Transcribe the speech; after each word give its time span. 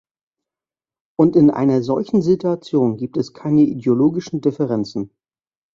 Und 1.15 1.35
in 1.35 1.51
einer 1.51 1.83
solchen 1.83 2.23
Situation 2.23 2.97
gibt 2.97 3.17
es 3.17 3.33
keine 3.35 3.61
ideologischen 3.61 4.41
Differenzen. 4.41 5.11